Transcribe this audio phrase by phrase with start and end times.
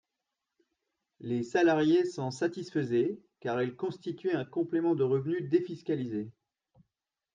[1.19, 6.31] Les salariés s’en satisfaisaient, car elles constituaient un complément de revenu défiscalisé.